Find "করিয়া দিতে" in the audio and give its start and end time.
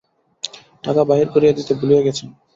1.33-1.71